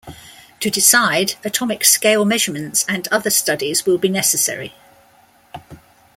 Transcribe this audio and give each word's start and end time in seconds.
To 0.61 0.71
decide, 0.71 1.35
atomic 1.43 1.85
scale 1.85 2.25
measurements 2.25 2.85
and 2.89 3.07
other 3.09 3.29
studies 3.29 3.85
will 3.85 3.99
be 3.99 4.09
necessary. 4.09 4.73